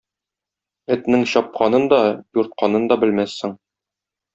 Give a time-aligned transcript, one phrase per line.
[0.95, 2.01] Этнең чапканын да,
[2.41, 3.59] юртканын да белмәссең.